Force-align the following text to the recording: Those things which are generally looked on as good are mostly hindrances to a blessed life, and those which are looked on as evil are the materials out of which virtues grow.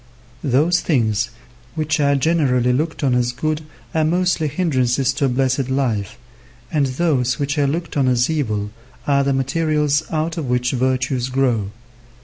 Those 0.43 0.79
things 0.79 1.29
which 1.75 1.99
are 1.99 2.15
generally 2.15 2.73
looked 2.73 3.03
on 3.03 3.13
as 3.13 3.31
good 3.31 3.61
are 3.93 4.03
mostly 4.03 4.47
hindrances 4.47 5.13
to 5.13 5.25
a 5.25 5.29
blessed 5.29 5.69
life, 5.69 6.17
and 6.71 6.87
those 6.87 7.37
which 7.37 7.55
are 7.59 7.67
looked 7.67 7.95
on 7.95 8.07
as 8.07 8.27
evil 8.27 8.71
are 9.05 9.23
the 9.23 9.31
materials 9.31 10.01
out 10.09 10.37
of 10.37 10.47
which 10.49 10.71
virtues 10.71 11.29
grow. 11.29 11.69